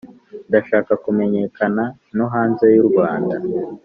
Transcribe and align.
ndashaka 0.49 0.91
kumenyekana 1.03 1.83
no 2.17 2.25
hanze 2.33 2.65
y’u 2.75 2.85
rwanda 2.89 3.35